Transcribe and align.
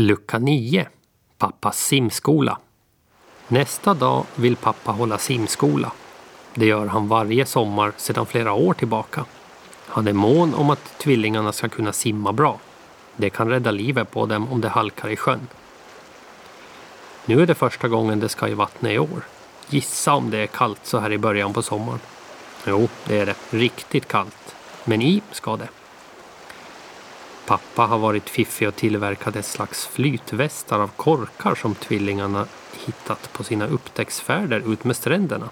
Lucka 0.00 0.38
9. 0.38 0.88
Pappas 1.38 1.78
simskola. 1.78 2.58
Nästa 3.48 3.94
dag 3.94 4.24
vill 4.34 4.56
pappa 4.56 4.92
hålla 4.92 5.18
simskola. 5.18 5.92
Det 6.54 6.66
gör 6.66 6.86
han 6.86 7.08
varje 7.08 7.46
sommar 7.46 7.92
sedan 7.96 8.26
flera 8.26 8.52
år 8.52 8.74
tillbaka. 8.74 9.24
Han 9.86 10.08
är 10.08 10.12
mån 10.12 10.54
om 10.54 10.70
att 10.70 10.98
tvillingarna 10.98 11.52
ska 11.52 11.68
kunna 11.68 11.92
simma 11.92 12.32
bra. 12.32 12.58
Det 13.16 13.30
kan 13.30 13.48
rädda 13.48 13.70
livet 13.70 14.10
på 14.10 14.26
dem 14.26 14.52
om 14.52 14.60
de 14.60 14.68
halkar 14.68 15.08
i 15.08 15.16
sjön. 15.16 15.48
Nu 17.26 17.42
är 17.42 17.46
det 17.46 17.54
första 17.54 17.88
gången 17.88 18.20
de 18.20 18.28
ska 18.28 18.48
i 18.48 18.54
vattnet 18.54 18.92
i 18.92 18.98
år. 18.98 19.22
Gissa 19.68 20.14
om 20.14 20.30
det 20.30 20.38
är 20.38 20.46
kallt 20.46 20.86
så 20.86 20.98
här 20.98 21.12
i 21.12 21.18
början 21.18 21.52
på 21.52 21.62
sommaren. 21.62 22.00
Jo, 22.66 22.88
det 23.06 23.18
är 23.18 23.26
det. 23.26 23.36
Riktigt 23.50 24.08
kallt. 24.08 24.54
Men 24.84 25.02
i 25.02 25.22
ska 25.32 25.56
det. 25.56 25.68
Pappa 27.50 27.82
har 27.82 27.98
varit 27.98 28.30
fiffig 28.30 28.68
och 28.68 28.76
tillverkat 28.76 29.36
ett 29.36 29.46
slags 29.46 29.86
flytvästar 29.86 30.78
av 30.78 30.90
korkar 30.96 31.54
som 31.54 31.74
tvillingarna 31.74 32.46
hittat 32.86 33.32
på 33.32 33.44
sina 33.44 33.66
upptäcktsfärder 33.66 34.72
ut 34.72 34.84
med 34.84 34.96
stränderna. 34.96 35.48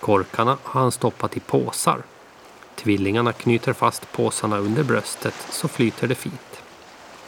Korkarna 0.00 0.58
har 0.62 0.80
han 0.80 0.92
stoppat 0.92 1.36
i 1.36 1.40
påsar. 1.40 2.02
Tvillingarna 2.74 3.32
knyter 3.32 3.72
fast 3.72 4.12
påsarna 4.12 4.58
under 4.58 4.82
bröstet 4.82 5.34
så 5.50 5.68
flyter 5.68 6.08
det 6.08 6.14
fint. 6.14 6.62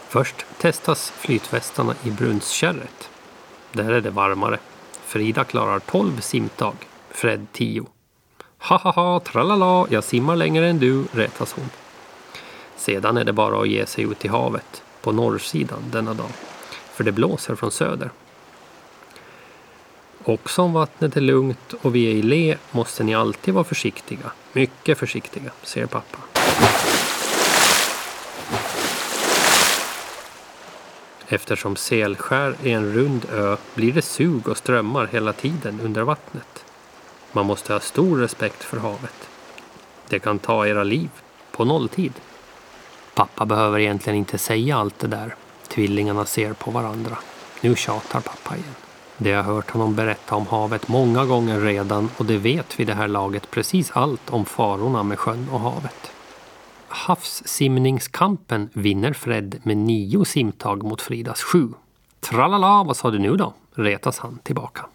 Först 0.09 0.47
testas 0.59 1.11
flytvästarna 1.11 1.95
i 2.05 2.11
brunnskärret. 2.11 3.11
Där 3.73 3.93
är 3.93 4.01
det 4.01 4.11
varmare. 4.11 4.59
Frida 5.05 5.45
klarar 5.45 5.79
12 5.79 6.21
simtag, 6.21 6.75
Fred 7.11 7.47
10. 7.53 7.87
Ha 8.59 8.77
ha 8.77 8.93
ha, 8.93 9.21
tralala, 9.21 9.87
jag 9.91 10.05
simmar 10.05 10.37
längre 10.37 10.69
än 10.69 10.79
du, 10.79 11.05
rätas 11.13 11.53
hon. 11.53 11.71
Sedan 12.81 13.17
är 13.17 13.25
det 13.25 13.33
bara 13.33 13.61
att 13.61 13.69
ge 13.69 13.87
sig 13.87 14.05
ut 14.05 14.25
i 14.25 14.29
havet, 14.29 14.83
på 15.01 15.13
norrsidan 15.13 15.83
denna 15.91 16.15
dag. 16.15 16.31
För 16.93 17.05
det 17.05 17.13
blåser 17.13 17.55
från 17.55 17.71
söder. 17.71 18.11
Också 20.25 20.63
om 20.63 20.73
vattnet 20.73 21.17
är 21.17 21.21
lugnt 21.21 21.75
och 21.83 21.95
vi 21.95 22.07
är 22.07 22.15
i 22.15 22.23
le 22.23 22.57
måste 22.71 23.05
ni 23.05 23.15
alltid 23.15 23.55
vara 23.55 23.65
försiktiga. 23.65 24.33
Mycket 24.53 24.99
försiktiga, 24.99 25.51
säger 25.63 25.87
pappa. 25.87 26.19
Eftersom 31.29 31.77
Selskär 31.77 32.55
är 32.63 32.77
en 32.77 32.95
rund 32.95 33.27
ö 33.33 33.57
blir 33.75 33.93
det 33.93 34.03
sug 34.03 34.49
och 34.49 34.59
strömmar 34.59 35.07
hela 35.07 35.33
tiden 35.33 35.81
under 35.81 36.03
vattnet. 36.03 36.65
Man 37.33 37.47
måste 37.47 37.73
ha 37.73 37.81
stor 37.81 38.19
respekt 38.19 38.65
för 38.65 38.77
havet. 38.77 39.29
Det 40.09 40.19
kan 40.19 40.39
ta 40.39 40.67
era 40.67 40.85
liv 40.85 41.11
på 41.51 41.65
nolltid. 41.65 42.13
Pappa 43.15 43.47
behöver 43.47 43.79
egentligen 43.79 44.19
inte 44.19 44.39
säga 44.39 44.77
allt 44.77 44.99
det 44.99 45.07
där. 45.07 45.35
Tvillingarna 45.69 46.25
ser 46.25 46.53
på 46.53 46.71
varandra. 46.71 47.19
Nu 47.61 47.77
tjatar 47.77 48.21
pappa 48.21 48.57
igen. 48.57 48.75
Det 49.17 49.33
har 49.33 49.43
hört 49.43 49.71
honom 49.71 49.95
berätta 49.95 50.35
om 50.35 50.47
havet 50.47 50.89
många 50.89 51.25
gånger 51.25 51.61
redan 51.61 52.11
och 52.17 52.25
det 52.25 52.37
vet 52.37 52.81
vid 52.81 52.87
det 52.87 52.95
här 52.95 53.09
laget 53.09 53.51
precis 53.51 53.91
allt 53.91 54.31
om 54.31 54.45
farorna 54.45 55.03
med 55.03 55.19
sjön 55.19 55.49
och 55.53 55.61
havet. 55.61 56.11
Havssimningskampen 56.89 58.69
vinner 58.73 59.13
Fred 59.13 59.61
med 59.63 59.77
nio 59.77 60.25
simtag 60.25 60.83
mot 60.83 61.03
Fridas 61.03 61.43
sju. 61.43 61.69
Tralala, 62.21 62.85
vad 62.85 62.97
sa 62.97 63.11
du 63.11 63.19
nu 63.19 63.37
då? 63.37 63.55
retas 63.75 64.19
han 64.19 64.39
tillbaka. 64.43 64.87